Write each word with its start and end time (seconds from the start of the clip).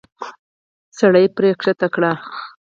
سړی 0.97 1.25
پړی 1.35 1.49
کښته 1.59 1.87
کړ. 1.95 2.03